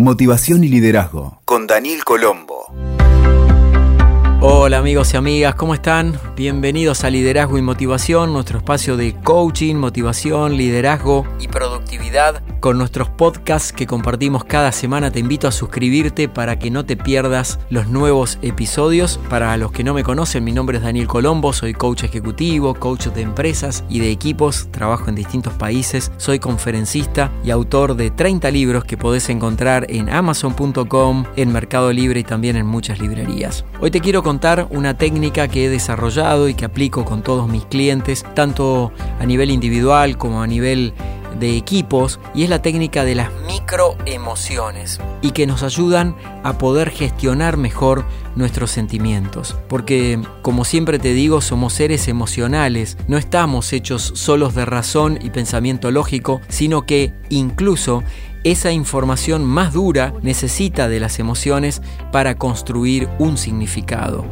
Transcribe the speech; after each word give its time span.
Motivación 0.00 0.64
y 0.64 0.68
liderazgo 0.68 1.42
con 1.44 1.66
Daniel 1.66 2.04
Colombo. 2.04 2.72
Hola 4.40 4.78
amigos 4.78 5.12
y 5.12 5.18
amigas, 5.18 5.54
¿cómo 5.56 5.74
están? 5.74 6.18
Bienvenidos 6.34 7.04
a 7.04 7.10
Liderazgo 7.10 7.58
y 7.58 7.62
Motivación, 7.62 8.32
nuestro 8.32 8.56
espacio 8.56 8.96
de 8.96 9.14
coaching, 9.22 9.74
motivación, 9.74 10.56
liderazgo 10.56 11.26
y 11.38 11.48
productividad 11.48 12.42
con 12.60 12.78
nuestros 12.78 13.08
podcasts 13.08 13.72
que 13.72 13.86
compartimos 13.86 14.44
cada 14.44 14.70
semana. 14.70 15.10
Te 15.10 15.18
invito 15.18 15.48
a 15.48 15.52
suscribirte 15.52 16.28
para 16.28 16.58
que 16.58 16.70
no 16.70 16.84
te 16.84 16.96
pierdas 16.96 17.58
los 17.70 17.88
nuevos 17.88 18.38
episodios. 18.42 19.18
Para 19.28 19.56
los 19.56 19.72
que 19.72 19.82
no 19.82 19.94
me 19.94 20.04
conocen, 20.04 20.44
mi 20.44 20.52
nombre 20.52 20.76
es 20.76 20.84
Daniel 20.84 21.08
Colombo, 21.08 21.52
soy 21.52 21.72
coach 21.72 22.04
ejecutivo, 22.04 22.74
coach 22.74 23.06
de 23.06 23.22
empresas 23.22 23.84
y 23.88 24.00
de 24.00 24.10
equipos, 24.10 24.68
trabajo 24.70 25.08
en 25.08 25.14
distintos 25.14 25.54
países, 25.54 26.12
soy 26.18 26.38
conferencista 26.38 27.32
y 27.44 27.50
autor 27.50 27.96
de 27.96 28.10
30 28.10 28.50
libros 28.50 28.84
que 28.84 28.96
podés 28.96 29.28
encontrar 29.30 29.86
en 29.88 30.10
amazon.com, 30.10 31.24
en 31.36 31.52
Mercado 31.52 31.92
Libre 31.92 32.20
y 32.20 32.24
también 32.24 32.56
en 32.56 32.66
muchas 32.66 33.00
librerías. 33.00 33.64
Hoy 33.80 33.90
te 33.90 34.00
quiero 34.00 34.22
contar 34.22 34.66
una 34.70 34.96
técnica 34.96 35.48
que 35.48 35.64
he 35.64 35.68
desarrollado 35.70 36.48
y 36.48 36.54
que 36.54 36.66
aplico 36.66 37.04
con 37.04 37.22
todos 37.22 37.48
mis 37.48 37.64
clientes, 37.64 38.24
tanto 38.34 38.92
a 39.18 39.24
nivel 39.24 39.50
individual 39.50 40.18
como 40.18 40.42
a 40.42 40.46
nivel 40.46 40.92
de 41.40 41.56
equipos 41.56 42.20
y 42.34 42.44
es 42.44 42.50
la 42.50 42.62
técnica 42.62 43.04
de 43.04 43.16
las 43.16 43.30
microemociones 43.46 45.00
y 45.22 45.32
que 45.32 45.46
nos 45.46 45.62
ayudan 45.62 46.14
a 46.44 46.58
poder 46.58 46.90
gestionar 46.90 47.56
mejor 47.56 48.04
nuestros 48.36 48.70
sentimientos. 48.70 49.56
Porque, 49.68 50.20
como 50.42 50.64
siempre 50.64 50.98
te 50.98 51.12
digo, 51.12 51.40
somos 51.40 51.72
seres 51.72 52.06
emocionales, 52.08 52.96
no 53.08 53.18
estamos 53.18 53.72
hechos 53.72 54.12
solos 54.14 54.54
de 54.54 54.64
razón 54.64 55.18
y 55.20 55.30
pensamiento 55.30 55.90
lógico, 55.90 56.40
sino 56.48 56.82
que 56.82 57.12
incluso 57.28 58.04
esa 58.44 58.72
información 58.72 59.44
más 59.44 59.72
dura 59.72 60.14
necesita 60.22 60.88
de 60.88 61.00
las 61.00 61.18
emociones 61.18 61.82
para 62.12 62.36
construir 62.36 63.08
un 63.18 63.36
significado. 63.36 64.24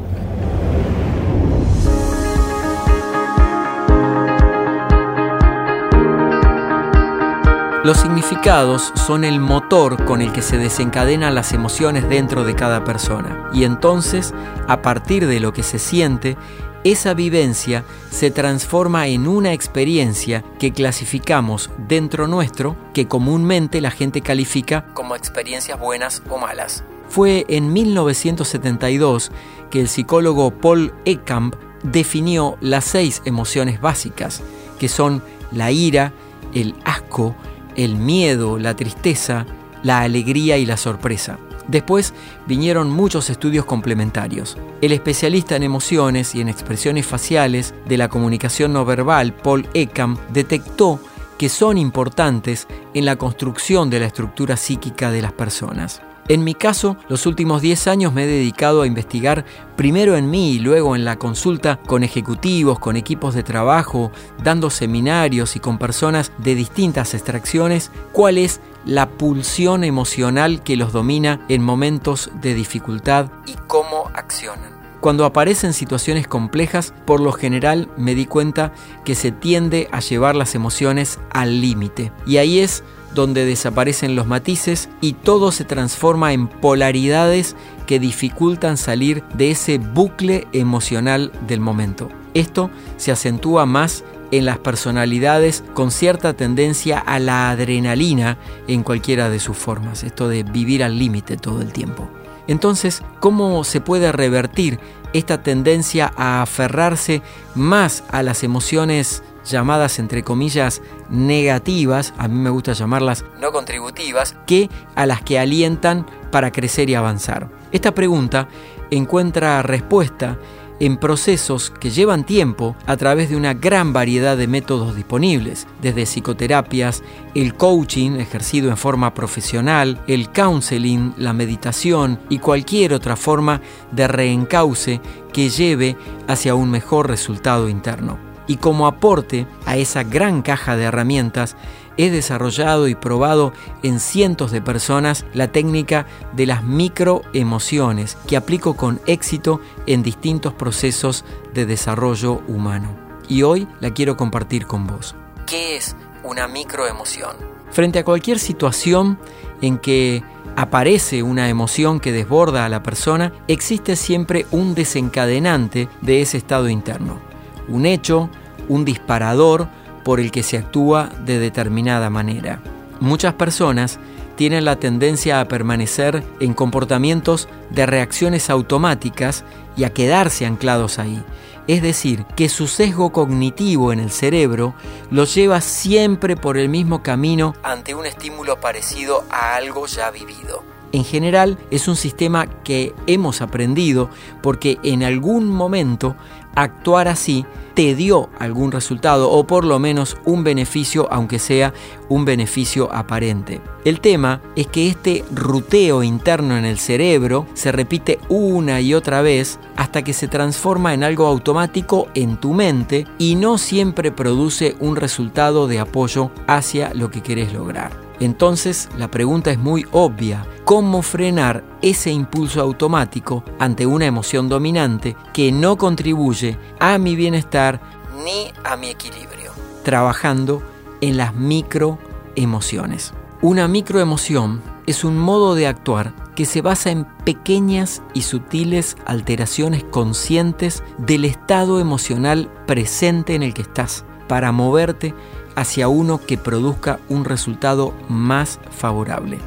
Los 7.88 8.00
significados 8.00 8.92
son 9.06 9.24
el 9.24 9.40
motor 9.40 10.04
con 10.04 10.20
el 10.20 10.30
que 10.30 10.42
se 10.42 10.58
desencadenan 10.58 11.34
las 11.34 11.54
emociones 11.54 12.06
dentro 12.06 12.44
de 12.44 12.54
cada 12.54 12.84
persona. 12.84 13.48
Y 13.54 13.64
entonces, 13.64 14.34
a 14.66 14.82
partir 14.82 15.26
de 15.26 15.40
lo 15.40 15.54
que 15.54 15.62
se 15.62 15.78
siente, 15.78 16.36
esa 16.84 17.14
vivencia 17.14 17.84
se 18.10 18.30
transforma 18.30 19.06
en 19.06 19.26
una 19.26 19.54
experiencia 19.54 20.44
que 20.58 20.74
clasificamos 20.74 21.70
dentro 21.78 22.28
nuestro, 22.28 22.76
que 22.92 23.08
comúnmente 23.08 23.80
la 23.80 23.90
gente 23.90 24.20
califica 24.20 24.84
como 24.92 25.16
experiencias 25.16 25.80
buenas 25.80 26.22
o 26.28 26.36
malas. 26.36 26.84
Fue 27.08 27.46
en 27.48 27.72
1972 27.72 29.32
que 29.70 29.80
el 29.80 29.88
psicólogo 29.88 30.50
Paul 30.50 30.92
Ekamp 31.06 31.54
definió 31.82 32.58
las 32.60 32.84
seis 32.84 33.22
emociones 33.24 33.80
básicas, 33.80 34.42
que 34.78 34.90
son 34.90 35.22
la 35.52 35.70
ira, 35.70 36.12
el 36.52 36.74
asco, 36.84 37.34
el 37.78 37.96
miedo, 37.96 38.58
la 38.58 38.74
tristeza, 38.74 39.46
la 39.82 40.00
alegría 40.00 40.58
y 40.58 40.66
la 40.66 40.76
sorpresa. 40.76 41.38
Después 41.68 42.12
vinieron 42.46 42.90
muchos 42.90 43.30
estudios 43.30 43.64
complementarios. 43.64 44.58
El 44.80 44.92
especialista 44.92 45.54
en 45.54 45.62
emociones 45.62 46.34
y 46.34 46.40
en 46.40 46.48
expresiones 46.48 47.06
faciales 47.06 47.74
de 47.86 47.96
la 47.96 48.08
comunicación 48.08 48.72
no 48.72 48.84
verbal, 48.84 49.32
Paul 49.32 49.68
Ekam, 49.74 50.16
detectó 50.32 51.00
que 51.38 51.48
son 51.48 51.78
importantes 51.78 52.66
en 52.94 53.04
la 53.04 53.16
construcción 53.16 53.90
de 53.90 54.00
la 54.00 54.06
estructura 54.06 54.56
psíquica 54.56 55.10
de 55.12 55.22
las 55.22 55.32
personas. 55.32 56.02
En 56.28 56.44
mi 56.44 56.54
caso, 56.54 56.98
los 57.08 57.24
últimos 57.24 57.62
10 57.62 57.86
años 57.86 58.12
me 58.12 58.24
he 58.24 58.26
dedicado 58.26 58.82
a 58.82 58.86
investigar 58.86 59.46
primero 59.76 60.14
en 60.14 60.28
mí 60.28 60.52
y 60.52 60.58
luego 60.58 60.94
en 60.94 61.06
la 61.06 61.16
consulta 61.16 61.80
con 61.86 62.04
ejecutivos, 62.04 62.78
con 62.78 62.96
equipos 62.96 63.34
de 63.34 63.42
trabajo, 63.42 64.12
dando 64.44 64.68
seminarios 64.68 65.56
y 65.56 65.60
con 65.60 65.78
personas 65.78 66.30
de 66.36 66.54
distintas 66.54 67.14
extracciones, 67.14 67.90
cuál 68.12 68.36
es 68.36 68.60
la 68.84 69.08
pulsión 69.08 69.84
emocional 69.84 70.62
que 70.62 70.76
los 70.76 70.92
domina 70.92 71.40
en 71.48 71.62
momentos 71.62 72.30
de 72.42 72.52
dificultad 72.52 73.30
y 73.46 73.54
cómo 73.66 74.10
accionan. 74.12 74.76
Cuando 75.00 75.24
aparecen 75.24 75.72
situaciones 75.72 76.26
complejas, 76.26 76.92
por 77.06 77.20
lo 77.20 77.32
general 77.32 77.88
me 77.96 78.14
di 78.14 78.26
cuenta 78.26 78.72
que 79.04 79.14
se 79.14 79.30
tiende 79.30 79.88
a 79.92 80.00
llevar 80.00 80.34
las 80.34 80.54
emociones 80.54 81.20
al 81.30 81.60
límite. 81.60 82.12
Y 82.26 82.38
ahí 82.38 82.58
es 82.58 82.82
donde 83.18 83.44
desaparecen 83.44 84.14
los 84.14 84.28
matices 84.28 84.88
y 85.00 85.14
todo 85.14 85.50
se 85.50 85.64
transforma 85.64 86.32
en 86.32 86.46
polaridades 86.46 87.56
que 87.84 87.98
dificultan 87.98 88.76
salir 88.76 89.24
de 89.34 89.50
ese 89.50 89.78
bucle 89.78 90.46
emocional 90.52 91.32
del 91.48 91.58
momento. 91.58 92.10
Esto 92.32 92.70
se 92.96 93.10
acentúa 93.10 93.66
más 93.66 94.04
en 94.30 94.44
las 94.44 94.58
personalidades 94.58 95.64
con 95.74 95.90
cierta 95.90 96.34
tendencia 96.34 97.00
a 97.00 97.18
la 97.18 97.50
adrenalina 97.50 98.38
en 98.68 98.84
cualquiera 98.84 99.28
de 99.30 99.40
sus 99.40 99.56
formas, 99.56 100.04
esto 100.04 100.28
de 100.28 100.44
vivir 100.44 100.84
al 100.84 100.96
límite 100.96 101.36
todo 101.36 101.60
el 101.60 101.72
tiempo. 101.72 102.08
Entonces, 102.46 103.02
¿cómo 103.18 103.64
se 103.64 103.80
puede 103.80 104.12
revertir 104.12 104.78
esta 105.12 105.42
tendencia 105.42 106.12
a 106.16 106.40
aferrarse 106.42 107.20
más 107.56 108.04
a 108.10 108.22
las 108.22 108.44
emociones 108.44 109.24
llamadas 109.50 109.98
entre 109.98 110.22
comillas 110.22 110.82
negativas, 111.10 112.14
a 112.18 112.28
mí 112.28 112.38
me 112.38 112.50
gusta 112.50 112.72
llamarlas 112.72 113.24
no 113.40 113.52
contributivas, 113.52 114.36
que 114.46 114.68
a 114.94 115.06
las 115.06 115.22
que 115.22 115.38
alientan 115.38 116.06
para 116.30 116.52
crecer 116.52 116.90
y 116.90 116.94
avanzar. 116.94 117.48
Esta 117.72 117.94
pregunta 117.94 118.48
encuentra 118.90 119.62
respuesta 119.62 120.38
en 120.80 120.96
procesos 120.96 121.70
que 121.70 121.90
llevan 121.90 122.24
tiempo 122.24 122.76
a 122.86 122.96
través 122.96 123.30
de 123.30 123.36
una 123.36 123.54
gran 123.54 123.92
variedad 123.92 124.36
de 124.36 124.46
métodos 124.46 124.94
disponibles, 124.94 125.66
desde 125.82 126.06
psicoterapias, 126.06 127.02
el 127.34 127.54
coaching 127.54 128.12
ejercido 128.12 128.70
en 128.70 128.76
forma 128.76 129.14
profesional, 129.14 130.00
el 130.06 130.30
counseling, 130.30 131.14
la 131.16 131.32
meditación 131.32 132.20
y 132.28 132.38
cualquier 132.38 132.94
otra 132.94 133.16
forma 133.16 133.60
de 133.90 134.08
reencauce 134.08 135.00
que 135.32 135.50
lleve 135.50 135.96
hacia 136.26 136.54
un 136.54 136.70
mejor 136.70 137.08
resultado 137.08 137.68
interno 137.68 138.27
y 138.48 138.56
como 138.56 138.88
aporte 138.88 139.46
a 139.66 139.76
esa 139.76 140.02
gran 140.02 140.42
caja 140.42 140.76
de 140.76 140.84
herramientas 140.84 141.56
he 141.98 142.10
desarrollado 142.10 142.88
y 142.88 142.94
probado 142.94 143.52
en 143.82 144.00
cientos 144.00 144.50
de 144.50 144.62
personas 144.62 145.26
la 145.34 145.48
técnica 145.48 146.06
de 146.32 146.46
las 146.46 146.64
microemociones 146.64 148.16
que 148.26 148.36
aplico 148.36 148.74
con 148.74 149.00
éxito 149.06 149.60
en 149.86 150.02
distintos 150.02 150.54
procesos 150.54 151.24
de 151.52 151.66
desarrollo 151.66 152.40
humano. 152.48 152.96
Y 153.28 153.42
hoy 153.42 153.68
la 153.80 153.92
quiero 153.92 154.16
compartir 154.16 154.66
con 154.66 154.86
vos. 154.86 155.14
¿Qué 155.46 155.76
es 155.76 155.94
una 156.24 156.48
microemoción? 156.48 157.36
Frente 157.70 157.98
a 157.98 158.04
cualquier 158.04 158.38
situación 158.38 159.18
en 159.60 159.76
que 159.78 160.22
aparece 160.56 161.22
una 161.22 161.48
emoción 161.48 162.00
que 162.00 162.12
desborda 162.12 162.64
a 162.64 162.68
la 162.68 162.82
persona, 162.82 163.32
existe 163.48 163.96
siempre 163.96 164.46
un 164.50 164.74
desencadenante 164.74 165.88
de 166.00 166.22
ese 166.22 166.38
estado 166.38 166.68
interno 166.68 167.27
un 167.68 167.86
hecho, 167.86 168.30
un 168.68 168.84
disparador 168.84 169.68
por 170.04 170.20
el 170.20 170.30
que 170.30 170.42
se 170.42 170.58
actúa 170.58 171.10
de 171.24 171.38
determinada 171.38 172.10
manera. 172.10 172.60
Muchas 173.00 173.34
personas 173.34 173.98
tienen 174.36 174.64
la 174.64 174.76
tendencia 174.76 175.40
a 175.40 175.48
permanecer 175.48 176.22
en 176.40 176.54
comportamientos 176.54 177.48
de 177.70 177.86
reacciones 177.86 178.50
automáticas 178.50 179.44
y 179.76 179.84
a 179.84 179.92
quedarse 179.92 180.46
anclados 180.46 180.98
ahí. 180.98 181.22
Es 181.66 181.82
decir, 181.82 182.24
que 182.36 182.48
su 182.48 182.66
sesgo 182.66 183.10
cognitivo 183.10 183.92
en 183.92 184.00
el 184.00 184.10
cerebro 184.10 184.74
los 185.10 185.34
lleva 185.34 185.60
siempre 185.60 186.36
por 186.36 186.56
el 186.56 186.68
mismo 186.68 187.02
camino 187.02 187.54
ante 187.62 187.94
un 187.94 188.06
estímulo 188.06 188.60
parecido 188.60 189.24
a 189.30 189.56
algo 189.56 189.86
ya 189.86 190.10
vivido. 190.10 190.62
En 190.92 191.04
general 191.04 191.58
es 191.70 191.86
un 191.86 191.96
sistema 191.96 192.46
que 192.46 192.94
hemos 193.06 193.42
aprendido 193.42 194.08
porque 194.42 194.78
en 194.82 195.02
algún 195.02 195.46
momento 195.46 196.16
actuar 196.62 197.08
así 197.08 197.44
te 197.74 197.94
dio 197.94 198.28
algún 198.40 198.72
resultado 198.72 199.30
o 199.30 199.46
por 199.46 199.64
lo 199.64 199.78
menos 199.78 200.16
un 200.24 200.42
beneficio, 200.42 201.06
aunque 201.12 201.38
sea 201.38 201.72
un 202.08 202.24
beneficio 202.24 202.92
aparente. 202.92 203.60
El 203.84 204.00
tema 204.00 204.40
es 204.56 204.66
que 204.66 204.88
este 204.88 205.24
ruteo 205.32 206.02
interno 206.02 206.56
en 206.56 206.64
el 206.64 206.78
cerebro 206.78 207.46
se 207.54 207.70
repite 207.70 208.18
una 208.28 208.80
y 208.80 208.94
otra 208.94 209.22
vez 209.22 209.60
hasta 209.76 210.02
que 210.02 210.12
se 210.12 210.26
transforma 210.26 210.92
en 210.92 211.04
algo 211.04 211.26
automático 211.26 212.08
en 212.14 212.36
tu 212.38 212.52
mente 212.52 213.06
y 213.16 213.36
no 213.36 213.58
siempre 213.58 214.10
produce 214.10 214.74
un 214.80 214.96
resultado 214.96 215.68
de 215.68 215.78
apoyo 215.78 216.32
hacia 216.48 216.92
lo 216.94 217.12
que 217.12 217.22
querés 217.22 217.52
lograr. 217.52 218.07
Entonces 218.20 218.88
la 218.96 219.10
pregunta 219.10 219.50
es 219.50 219.58
muy 219.58 219.86
obvia. 219.92 220.46
¿Cómo 220.64 221.02
frenar 221.02 221.64
ese 221.82 222.10
impulso 222.10 222.60
automático 222.60 223.44
ante 223.58 223.86
una 223.86 224.06
emoción 224.06 224.48
dominante 224.48 225.16
que 225.32 225.52
no 225.52 225.78
contribuye 225.78 226.58
a 226.78 226.98
mi 226.98 227.16
bienestar 227.16 227.80
ni 228.24 228.52
a 228.64 228.76
mi 228.76 228.88
equilibrio? 228.88 229.52
Trabajando 229.84 230.62
en 231.00 231.16
las 231.16 231.34
microemociones. 231.34 233.14
Una 233.40 233.68
microemoción 233.68 234.60
es 234.86 235.04
un 235.04 235.16
modo 235.16 235.54
de 235.54 235.66
actuar 235.66 236.12
que 236.34 236.44
se 236.44 236.60
basa 236.60 236.90
en 236.90 237.04
pequeñas 237.24 238.02
y 238.14 238.22
sutiles 238.22 238.96
alteraciones 239.06 239.84
conscientes 239.84 240.82
del 240.98 241.24
estado 241.24 241.80
emocional 241.80 242.50
presente 242.66 243.34
en 243.34 243.42
el 243.42 243.54
que 243.54 243.62
estás 243.62 244.04
para 244.28 244.52
moverte 244.52 245.14
hacia 245.58 245.88
uno 245.88 246.20
que 246.24 246.38
produzca 246.38 247.00
un 247.08 247.24
resultado 247.24 247.92
más 248.08 248.60
favorable. 248.70 249.38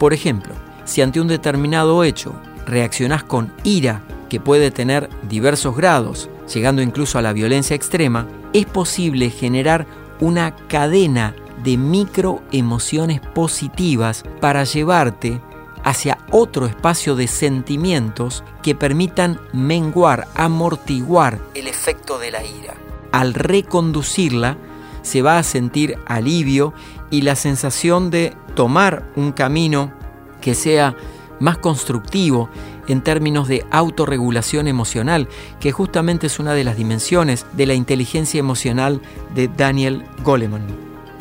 Por 0.00 0.12
ejemplo, 0.12 0.52
si 0.84 1.00
ante 1.00 1.20
un 1.20 1.28
determinado 1.28 2.02
hecho 2.02 2.34
reaccionás 2.66 3.22
con 3.22 3.52
ira, 3.62 4.02
que 4.28 4.40
puede 4.40 4.72
tener 4.72 5.08
diversos 5.28 5.76
grados, 5.76 6.28
llegando 6.52 6.82
incluso 6.82 7.18
a 7.18 7.22
la 7.22 7.32
violencia 7.32 7.76
extrema, 7.76 8.26
es 8.52 8.66
posible 8.66 9.30
generar 9.30 9.86
una 10.18 10.56
cadena 10.66 11.36
de 11.62 11.76
microemociones 11.76 13.20
positivas 13.20 14.24
para 14.40 14.64
llevarte 14.64 15.40
hacia 15.84 16.18
otro 16.32 16.66
espacio 16.66 17.14
de 17.14 17.28
sentimientos 17.28 18.42
que 18.64 18.74
permitan 18.74 19.40
menguar, 19.52 20.26
amortiguar 20.34 21.38
el 21.54 21.68
efecto 21.68 22.18
de 22.18 22.32
la 22.32 22.44
ira. 22.44 22.74
Al 23.12 23.34
reconducirla, 23.34 24.56
se 25.02 25.22
va 25.22 25.38
a 25.38 25.42
sentir 25.42 25.98
alivio 26.06 26.74
y 27.10 27.22
la 27.22 27.36
sensación 27.36 28.10
de 28.10 28.36
tomar 28.54 29.10
un 29.16 29.32
camino 29.32 29.92
que 30.40 30.54
sea 30.54 30.96
más 31.40 31.58
constructivo 31.58 32.48
en 32.86 33.02
términos 33.02 33.48
de 33.48 33.64
autorregulación 33.70 34.68
emocional, 34.68 35.28
que 35.58 35.72
justamente 35.72 36.26
es 36.26 36.38
una 36.38 36.54
de 36.54 36.64
las 36.64 36.76
dimensiones 36.76 37.46
de 37.52 37.66
la 37.66 37.74
inteligencia 37.74 38.38
emocional 38.38 39.00
de 39.34 39.48
Daniel 39.48 40.04
Goleman. 40.22 40.66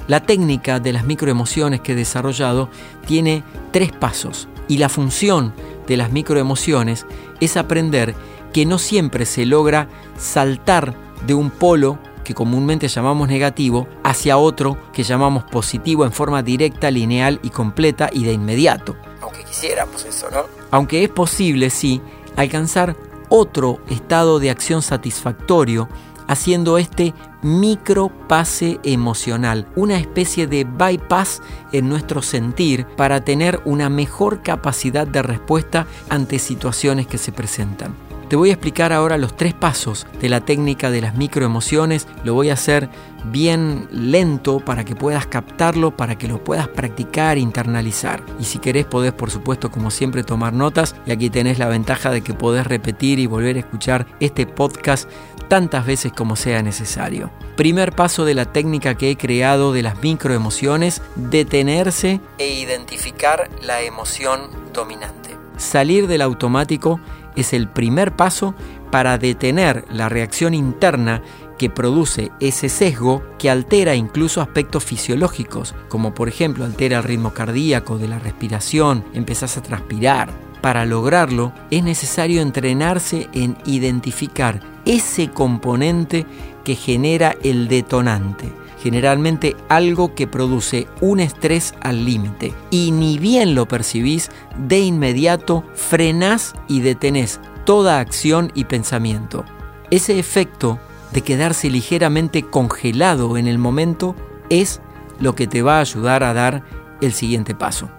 La 0.08 0.22
técnica 0.22 0.80
de 0.80 0.92
las 0.92 1.06
microemociones 1.06 1.82
que 1.82 1.92
he 1.92 1.96
desarrollado 1.96 2.70
tiene 3.06 3.44
tres 3.72 3.92
pasos 3.92 4.48
y 4.68 4.78
la 4.78 4.90
función 4.90 5.54
de 5.88 5.98
las 5.98 6.12
microemociones 6.12 7.06
es 7.40 7.58
aprender 7.58 8.16
que 8.52 8.66
no 8.66 8.80
siempre 8.80 9.26
se 9.26 9.46
logra 9.46 9.88
saltar 10.18 10.96
de 11.28 11.36
un 11.36 11.52
polo 11.52 12.00
que 12.30 12.36
comúnmente 12.36 12.88
llamamos 12.88 13.28
negativo 13.28 13.88
hacia 14.04 14.38
otro 14.38 14.78
que 14.94 15.02
llamamos 15.02 15.46
positivo 15.46 16.06
en 16.06 16.12
forma 16.12 16.44
directa, 16.44 16.92
lineal 16.92 17.40
y 17.42 17.50
completa 17.50 18.12
y 18.14 18.24
de 18.24 18.34
inmediato. 18.34 18.96
Aunque 19.20 19.44
quisiéramos 19.44 20.06
eso, 20.06 20.30
¿no? 20.30 20.44
Aunque 20.70 21.04
es 21.04 21.10
posible, 21.10 21.72
sí, 21.72 22.00
alcanzar 22.36 22.96
otro 23.30 23.80
estado 23.90 24.38
de 24.38 24.52
acción 24.52 24.84
satisfactorio 24.84 25.90
haciendo 26.28 26.78
este 26.78 27.16
micropase 27.42 28.80
emocional, 28.84 29.68
una 29.76 29.98
especie 29.98 30.46
de 30.46 30.66
bypass 30.66 31.42
en 31.72 31.90
nuestro 31.90 32.22
sentir 32.22 32.86
para 32.96 33.26
tener 33.26 33.60
una 33.66 33.90
mejor 33.90 34.44
capacidad 34.44 35.08
de 35.08 35.24
respuesta 35.24 35.88
ante 36.10 36.38
situaciones 36.38 37.08
que 37.08 37.18
se 37.18 37.32
presentan. 37.32 38.09
Te 38.30 38.36
voy 38.36 38.52
a 38.52 38.54
explicar 38.54 38.94
ahora 38.94 39.18
los 39.18 39.36
tres 39.36 39.56
pasos 39.56 40.06
de 40.22 40.30
la 40.30 40.42
técnica 40.42 40.92
de 40.92 41.02
las 41.02 41.16
microemociones. 41.16 42.08
Lo 42.24 42.36
voy 42.36 42.52
a 42.52 42.54
hacer 42.54 42.88
bien 43.26 43.88
lento 43.92 44.60
para 44.60 44.86
que 44.86 44.96
puedas 44.96 45.26
captarlo, 45.26 45.98
para 45.98 46.16
que 46.16 46.28
lo 46.28 46.44
puedas 46.44 46.68
practicar, 46.68 47.40
internalizar. 47.40 48.24
Y 48.40 48.44
si 48.44 48.60
querés 48.60 48.86
podés, 48.86 49.14
por 49.14 49.32
supuesto, 49.32 49.72
como 49.72 49.90
siempre, 49.90 50.24
tomar 50.24 50.54
notas. 50.54 50.96
Y 51.08 51.12
aquí 51.12 51.32
tenés 51.32 51.58
la 51.58 51.70
ventaja 51.70 52.12
de 52.12 52.22
que 52.22 52.36
podés 52.36 52.68
repetir 52.68 53.18
y 53.18 53.26
volver 53.26 53.56
a 53.56 53.62
escuchar 53.62 54.06
este 54.20 54.46
podcast 54.46 55.10
tantas 55.48 55.88
veces 55.88 56.14
como 56.14 56.36
sea 56.36 56.62
necesario. 56.62 57.32
Primer 57.56 57.94
paso 57.94 58.26
de 58.26 58.36
la 58.36 58.46
técnica 58.46 58.94
que 58.94 59.10
he 59.10 59.18
creado 59.18 59.74
de 59.74 59.82
las 59.82 60.04
microemociones, 60.04 61.02
detenerse 61.16 62.22
e 62.38 62.48
identificar 62.48 63.50
la 63.64 63.82
emoción 63.82 64.42
dominante. 64.72 65.36
Salir 65.58 66.08
del 66.08 66.22
automático 66.22 67.02
es 67.36 67.54
el 67.54 67.68
primer 67.68 68.16
paso 68.16 68.56
para 68.92 69.18
detener 69.18 69.86
la 69.92 70.10
reacción 70.10 70.54
interna 70.54 71.22
que 71.58 71.70
produce 71.70 72.32
ese 72.40 72.70
sesgo 72.70 73.22
que 73.38 73.50
altera 73.50 73.94
incluso 73.96 74.42
aspectos 74.42 74.84
fisiológicos, 74.84 75.76
como 75.90 76.14
por 76.14 76.30
ejemplo 76.30 76.66
altera 76.66 76.98
el 76.98 77.04
ritmo 77.04 77.34
cardíaco 77.34 77.98
de 77.98 78.08
la 78.08 78.18
respiración, 78.18 79.04
empezás 79.14 79.58
a 79.58 79.62
transpirar. 79.62 80.30
Para 80.62 80.86
lograrlo 80.86 81.54
es 81.70 81.84
necesario 81.84 82.42
entrenarse 82.42 83.30
en 83.34 83.58
identificar 83.66 84.60
ese 84.86 85.30
componente 85.30 86.26
que 86.64 86.76
genera 86.76 87.36
el 87.44 87.68
detonante 87.68 88.52
generalmente 88.82 89.56
algo 89.68 90.16
que 90.16 90.28
produce 90.28 90.88
un 91.02 91.20
estrés 91.20 91.74
al 91.82 92.06
límite. 92.06 92.54
Y 92.72 92.92
ni 92.92 93.20
bien 93.20 93.56
lo 93.56 93.68
percibís, 93.68 94.32
de 94.58 94.80
inmediato 94.80 95.64
frenás 95.76 96.54
y 96.68 96.82
detenés 96.82 97.40
toda 97.66 98.00
acción 98.00 98.52
y 98.56 98.66
pensamiento. 98.66 99.46
Ese 99.92 100.18
efecto 100.18 100.80
de 101.12 101.22
quedarse 101.22 101.70
ligeramente 101.70 102.44
congelado 102.44 103.38
en 103.38 103.48
el 103.48 103.58
momento 103.58 104.16
es 104.50 104.82
lo 105.20 105.36
que 105.36 105.48
te 105.48 105.62
va 105.62 105.78
a 105.78 105.82
ayudar 105.82 106.24
a 106.24 106.34
dar 106.34 106.64
el 107.02 107.14
siguiente 107.14 107.56
paso. 107.56 107.90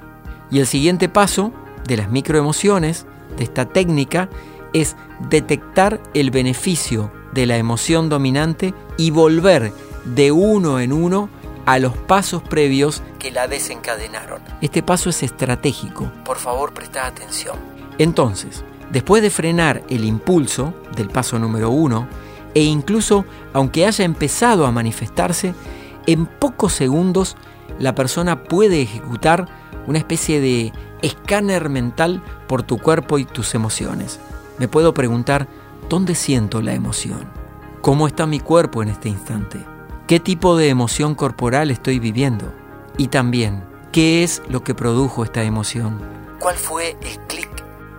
Y 0.51 0.61
el 0.61 0.67
siguiente 0.67 1.09
paso 1.09 1.53
de 1.87 1.97
las 1.97 2.11
microemociones, 2.11 3.07
de 3.37 3.45
esta 3.45 3.67
técnica, 3.67 4.29
es 4.73 4.97
detectar 5.29 6.01
el 6.15 6.31
beneficio 6.31 7.13
de 7.33 7.47
la 7.47 7.57
emoción 7.57 8.09
dominante 8.09 8.75
y 8.97 9.11
volver 9.11 9.73
de 10.05 10.33
uno 10.33 10.81
en 10.81 10.93
uno 10.93 11.29
a 11.67 11.79
los 11.79 11.97
pasos 11.97 12.43
previos 12.43 13.03
que 13.19 13.31
la 13.31 13.47
desencadenaron. 13.47 14.41
Este 14.61 14.83
paso 14.83 15.11
es 15.11 15.23
estratégico. 15.23 16.11
Por 16.25 16.39
favor, 16.39 16.73
presta 16.73 17.07
atención. 17.07 17.57
Entonces, 17.99 18.65
después 18.91 19.23
de 19.23 19.31
frenar 19.31 19.83
el 19.89 20.05
impulso 20.05 20.75
del 20.97 21.11
paso 21.11 21.39
número 21.39 21.71
uno, 21.71 22.09
e 22.55 22.63
incluso 22.63 23.25
aunque 23.53 23.87
haya 23.87 24.05
empezado 24.05 24.67
a 24.67 24.73
manifestarse, 24.73 25.55
en 26.07 26.27
pocos 26.27 26.73
segundos 26.73 27.37
la 27.79 27.95
persona 27.95 28.45
puede 28.45 28.83
ejecutar 28.83 29.47
una 29.87 29.99
especie 29.99 30.41
de 30.41 30.73
escáner 31.03 31.69
mental 31.69 32.23
por 32.47 32.63
tu 32.63 32.79
cuerpo 32.79 33.19
y 33.19 33.25
tus 33.25 33.55
emociones. 33.55 34.21
Me 34.59 34.69
puedo 34.69 34.93
preguntar, 34.93 35.49
¿dónde 35.89 36.15
siento 36.15 36.61
la 36.63 36.75
emoción? 36.75 37.29
¿Cómo 37.81 38.07
está 38.07 38.27
mi 38.27 38.41
cuerpo 38.41 38.83
en 38.83 38.91
este 38.91 39.09
instante? 39.09 39.65
Qué 40.11 40.19
tipo 40.19 40.57
de 40.57 40.71
emoción 40.71 41.15
corporal 41.15 41.71
estoy 41.71 42.01
viviendo 42.01 42.53
y 42.99 43.07
también 43.07 43.63
qué 43.93 44.25
es 44.25 44.43
lo 44.49 44.65
que 44.65 44.75
produjo 44.75 45.23
esta 45.23 45.45
emoción. 45.45 46.01
¿Cuál 46.41 46.57
fue 46.57 46.97
el 47.01 47.17
clic? 47.29 47.49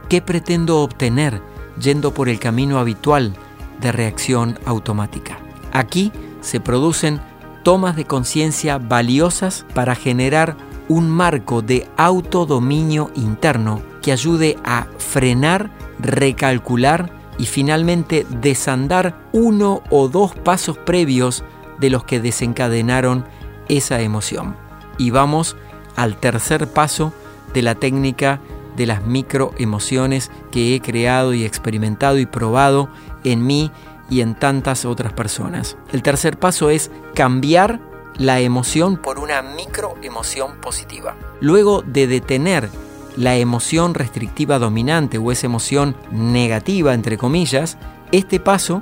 ¿Qué 0.10 0.22
pretendo 0.22 0.82
obtener 0.82 1.42
yendo 1.80 2.14
por 2.14 2.28
el 2.28 2.38
camino 2.38 2.80
habitual 2.80 3.34
de 3.80 3.94
reacción 3.94 4.60
automática? 4.66 5.40
Aquí 5.72 6.12
se 6.42 6.60
producen 6.60 7.22
tomas 7.64 7.96
de 7.96 8.04
conciencia 8.04 8.78
valiosas 8.78 9.66
para 9.74 9.96
generar 9.96 10.58
un 10.90 11.10
marco 11.10 11.62
de 11.62 11.88
autodominio 11.96 13.10
interno 13.16 13.82
que 14.02 14.12
ayude 14.12 14.58
a 14.66 14.86
frenar, 14.98 15.72
recalcular 15.98 17.10
y 17.38 17.46
finalmente 17.46 18.26
desandar 18.42 19.16
uno 19.32 19.82
o 19.90 20.10
dos 20.10 20.36
pasos 20.36 20.78
previos 20.78 21.46
de 21.82 21.90
los 21.90 22.06
que 22.06 22.22
desencadenaron 22.22 23.26
esa 23.68 24.00
emoción. 24.00 24.56
Y 24.98 25.10
vamos 25.10 25.58
al 25.98 26.16
tercer 26.16 26.68
paso 26.68 27.14
de 27.54 27.62
la 27.62 27.76
técnica 27.76 28.40
de 28.78 28.86
las 28.86 29.06
microemociones 29.06 30.32
que 30.52 30.74
he 30.74 30.82
creado 30.82 31.34
y 31.34 31.44
experimentado 31.44 32.18
y 32.20 32.26
probado 32.26 32.90
en 33.26 33.46
mí 33.46 33.72
y 34.10 34.22
en 34.22 34.36
tantas 34.36 34.86
otras 34.86 35.12
personas. 35.14 35.78
El 35.92 36.04
tercer 36.04 36.38
paso 36.38 36.70
es 36.70 36.92
cambiar 37.14 37.82
la 38.16 38.40
emoción 38.40 38.98
por 38.98 39.20
una 39.20 39.42
microemoción 39.42 40.58
positiva. 40.62 41.16
Luego 41.40 41.82
de 41.82 42.08
detener 42.08 42.70
la 43.18 43.36
emoción 43.36 43.94
restrictiva 43.94 44.60
dominante 44.60 45.18
o 45.18 45.32
esa 45.32 45.48
emoción 45.48 45.96
negativa, 46.12 46.94
entre 46.94 47.18
comillas, 47.18 47.78
este 48.12 48.40
paso 48.40 48.82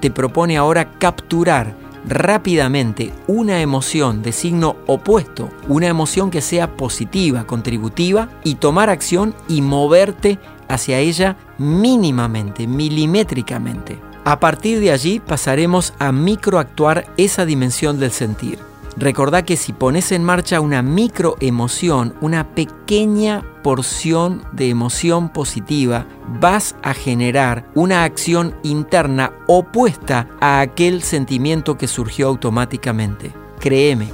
te 0.00 0.10
propone 0.10 0.56
ahora 0.56 0.92
capturar 0.98 1.74
rápidamente 2.06 3.12
una 3.26 3.60
emoción 3.60 4.22
de 4.22 4.32
signo 4.32 4.76
opuesto, 4.86 5.50
una 5.68 5.88
emoción 5.88 6.30
que 6.30 6.40
sea 6.40 6.76
positiva, 6.76 7.46
contributiva, 7.46 8.28
y 8.44 8.56
tomar 8.56 8.90
acción 8.90 9.34
y 9.48 9.62
moverte 9.62 10.38
hacia 10.68 10.98
ella 10.98 11.36
mínimamente, 11.58 12.66
milimétricamente. 12.66 13.98
A 14.24 14.38
partir 14.38 14.80
de 14.80 14.92
allí 14.92 15.20
pasaremos 15.20 15.94
a 15.98 16.12
microactuar 16.12 17.06
esa 17.16 17.44
dimensión 17.46 17.98
del 17.98 18.12
sentir. 18.12 18.69
Recordá 18.96 19.44
que 19.44 19.56
si 19.56 19.72
pones 19.72 20.12
en 20.12 20.24
marcha 20.24 20.60
una 20.60 20.82
microemoción, 20.82 22.14
una 22.20 22.54
pequeña 22.54 23.44
porción 23.62 24.42
de 24.52 24.68
emoción 24.68 25.28
positiva, 25.28 26.06
vas 26.40 26.74
a 26.82 26.92
generar 26.92 27.64
una 27.74 28.04
acción 28.04 28.54
interna 28.62 29.32
opuesta 29.46 30.28
a 30.40 30.60
aquel 30.60 31.02
sentimiento 31.02 31.78
que 31.78 31.88
surgió 31.88 32.28
automáticamente. 32.28 33.32
Créeme, 33.60 34.08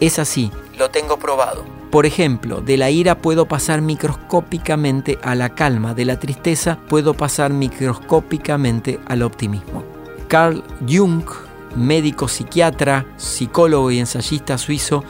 es 0.00 0.18
así, 0.18 0.50
lo 0.78 0.90
tengo 0.90 1.18
probado. 1.18 1.64
Por 1.90 2.06
ejemplo, 2.06 2.62
de 2.62 2.78
la 2.78 2.90
ira 2.90 3.18
puedo 3.18 3.46
pasar 3.46 3.82
microscópicamente 3.82 5.18
a 5.22 5.34
la 5.34 5.50
calma, 5.50 5.92
de 5.92 6.06
la 6.06 6.18
tristeza 6.18 6.78
puedo 6.88 7.12
pasar 7.12 7.52
microscópicamente 7.52 8.98
al 9.06 9.22
optimismo. 9.22 9.84
Carl 10.26 10.64
Jung, 10.88 11.22
médico 11.76 12.28
psiquiatra, 12.28 13.06
psicólogo 13.16 13.90
y 13.90 13.98
ensayista 13.98 14.58
suizo, 14.58 15.04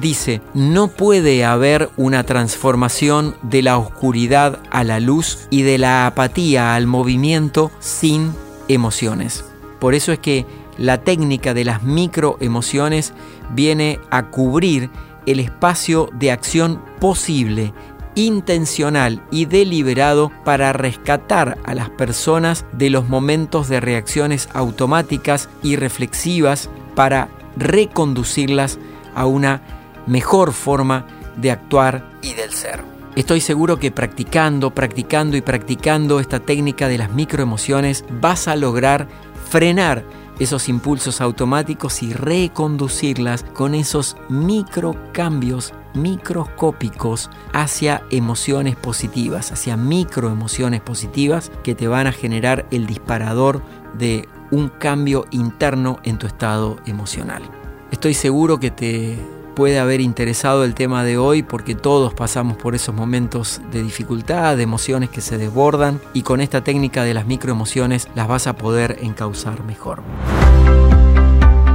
dice, 0.00 0.40
no 0.54 0.88
puede 0.88 1.44
haber 1.44 1.90
una 1.96 2.24
transformación 2.24 3.36
de 3.42 3.62
la 3.62 3.78
oscuridad 3.78 4.60
a 4.70 4.84
la 4.84 5.00
luz 5.00 5.46
y 5.50 5.62
de 5.62 5.78
la 5.78 6.06
apatía 6.06 6.74
al 6.74 6.86
movimiento 6.86 7.70
sin 7.80 8.32
emociones. 8.68 9.44
Por 9.78 9.94
eso 9.94 10.12
es 10.12 10.18
que 10.18 10.46
la 10.78 11.02
técnica 11.02 11.54
de 11.54 11.64
las 11.64 11.82
microemociones 11.82 13.12
viene 13.54 13.98
a 14.10 14.30
cubrir 14.30 14.90
el 15.26 15.40
espacio 15.40 16.08
de 16.12 16.30
acción 16.30 16.80
posible, 17.00 17.72
intencional 18.16 19.22
y 19.30 19.44
deliberado 19.44 20.32
para 20.44 20.72
rescatar 20.72 21.58
a 21.64 21.74
las 21.74 21.90
personas 21.90 22.64
de 22.72 22.90
los 22.90 23.08
momentos 23.08 23.68
de 23.68 23.78
reacciones 23.78 24.48
automáticas 24.52 25.48
y 25.62 25.76
reflexivas 25.76 26.68
para 26.96 27.28
reconducirlas 27.56 28.80
a 29.14 29.26
una 29.26 29.62
mejor 30.06 30.52
forma 30.52 31.06
de 31.36 31.52
actuar 31.52 32.10
y 32.22 32.32
del 32.32 32.50
ser. 32.52 32.82
Estoy 33.14 33.40
seguro 33.40 33.78
que 33.78 33.90
practicando, 33.90 34.74
practicando 34.74 35.36
y 35.36 35.40
practicando 35.40 36.20
esta 36.20 36.40
técnica 36.40 36.88
de 36.88 36.98
las 36.98 37.12
microemociones 37.12 38.04
vas 38.20 38.48
a 38.48 38.56
lograr 38.56 39.08
frenar 39.48 40.04
esos 40.38 40.68
impulsos 40.68 41.20
automáticos 41.20 42.02
y 42.02 42.12
reconducirlas 42.12 43.42
con 43.54 43.74
esos 43.74 44.16
microcambios 44.28 45.72
microscópicos 45.96 47.30
hacia 47.52 48.02
emociones 48.10 48.76
positivas, 48.76 49.50
hacia 49.50 49.76
microemociones 49.76 50.80
positivas 50.80 51.50
que 51.64 51.74
te 51.74 51.88
van 51.88 52.06
a 52.06 52.12
generar 52.12 52.66
el 52.70 52.86
disparador 52.86 53.62
de 53.98 54.28
un 54.50 54.68
cambio 54.68 55.26
interno 55.30 55.98
en 56.04 56.18
tu 56.18 56.26
estado 56.26 56.76
emocional. 56.86 57.42
Estoy 57.90 58.14
seguro 58.14 58.60
que 58.60 58.70
te 58.70 59.18
puede 59.56 59.78
haber 59.78 60.02
interesado 60.02 60.64
el 60.64 60.74
tema 60.74 61.02
de 61.02 61.16
hoy 61.16 61.42
porque 61.42 61.74
todos 61.74 62.12
pasamos 62.12 62.58
por 62.58 62.74
esos 62.74 62.94
momentos 62.94 63.62
de 63.72 63.82
dificultad, 63.82 64.56
de 64.56 64.62
emociones 64.62 65.08
que 65.08 65.22
se 65.22 65.38
desbordan 65.38 65.98
y 66.12 66.22
con 66.22 66.42
esta 66.42 66.62
técnica 66.62 67.04
de 67.04 67.14
las 67.14 67.26
microemociones 67.26 68.08
las 68.14 68.28
vas 68.28 68.46
a 68.46 68.56
poder 68.56 68.98
encauzar 69.00 69.64
mejor. 69.64 70.02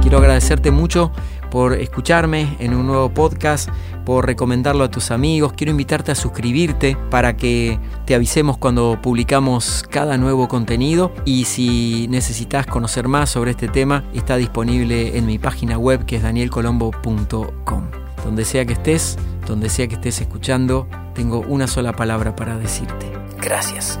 Quiero 0.00 0.18
agradecerte 0.18 0.70
mucho 0.70 1.10
por 1.52 1.74
escucharme 1.74 2.56
en 2.60 2.72
un 2.72 2.86
nuevo 2.86 3.10
podcast, 3.10 3.68
por 4.06 4.24
recomendarlo 4.26 4.84
a 4.84 4.90
tus 4.90 5.10
amigos. 5.10 5.52
Quiero 5.52 5.70
invitarte 5.70 6.10
a 6.10 6.14
suscribirte 6.14 6.96
para 7.10 7.36
que 7.36 7.78
te 8.06 8.14
avisemos 8.14 8.56
cuando 8.56 8.98
publicamos 9.02 9.84
cada 9.90 10.16
nuevo 10.16 10.48
contenido. 10.48 11.12
Y 11.26 11.44
si 11.44 12.08
necesitas 12.08 12.66
conocer 12.66 13.06
más 13.06 13.28
sobre 13.28 13.50
este 13.50 13.68
tema, 13.68 14.02
está 14.14 14.36
disponible 14.38 15.18
en 15.18 15.26
mi 15.26 15.38
página 15.38 15.76
web 15.76 16.06
que 16.06 16.16
es 16.16 16.22
danielcolombo.com. 16.22 17.90
Donde 18.24 18.46
sea 18.46 18.64
que 18.64 18.72
estés, 18.72 19.18
donde 19.46 19.68
sea 19.68 19.86
que 19.88 19.96
estés 19.96 20.22
escuchando, 20.22 20.88
tengo 21.12 21.40
una 21.40 21.66
sola 21.66 21.92
palabra 21.92 22.34
para 22.34 22.56
decirte. 22.56 23.12
Gracias. 23.42 24.00